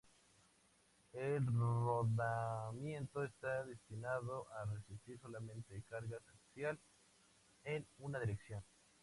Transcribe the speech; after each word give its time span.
El 1.13 1.45
rodamiento 1.45 3.23
está 3.23 3.63
destinado 3.65 4.47
a 4.53 4.65
resistir 4.65 5.19
solamente 5.19 5.79
carga 5.87 6.17
axial 6.33 6.79
en 7.65 7.85
una 7.99 8.19
dirección. 8.19 8.63